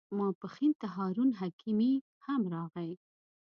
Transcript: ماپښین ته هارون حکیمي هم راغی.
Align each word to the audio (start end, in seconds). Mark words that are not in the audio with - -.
ماپښین 0.17 0.71
ته 0.79 0.87
هارون 0.95 1.29
حکیمي 1.39 1.93
هم 2.25 2.41
راغی. 2.53 2.91